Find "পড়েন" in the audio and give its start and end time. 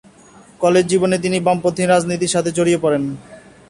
2.83-3.03